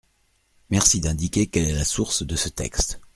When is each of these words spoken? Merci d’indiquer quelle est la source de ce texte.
Merci 0.71 0.99
d’indiquer 0.99 1.45
quelle 1.45 1.67
est 1.69 1.73
la 1.73 1.83
source 1.85 2.23
de 2.25 2.35
ce 2.35 2.49
texte. 2.49 2.99